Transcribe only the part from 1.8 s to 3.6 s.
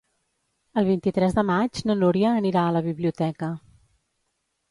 na Núria anirà a la biblioteca.